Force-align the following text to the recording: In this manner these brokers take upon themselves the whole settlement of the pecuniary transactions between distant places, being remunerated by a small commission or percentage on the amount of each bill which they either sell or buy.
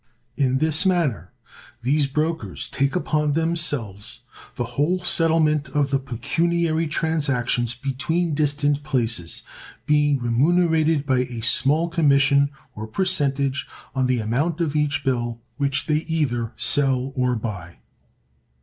In 0.35 0.57
this 0.57 0.83
manner 0.83 1.31
these 1.83 2.07
brokers 2.07 2.67
take 2.69 2.95
upon 2.95 3.33
themselves 3.33 4.21
the 4.55 4.63
whole 4.63 4.97
settlement 5.03 5.69
of 5.75 5.91
the 5.91 5.99
pecuniary 5.99 6.87
transactions 6.87 7.75
between 7.75 8.33
distant 8.33 8.81
places, 8.81 9.43
being 9.85 10.17
remunerated 10.17 11.05
by 11.05 11.19
a 11.19 11.41
small 11.41 11.87
commission 11.87 12.49
or 12.73 12.87
percentage 12.87 13.67
on 13.93 14.07
the 14.07 14.17
amount 14.19 14.59
of 14.59 14.75
each 14.75 15.03
bill 15.03 15.39
which 15.57 15.85
they 15.85 15.97
either 16.07 16.51
sell 16.57 17.11
or 17.15 17.35
buy. 17.35 17.75